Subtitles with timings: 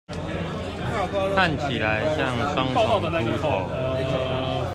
[1.35, 3.69] 看起來像雙重禿頭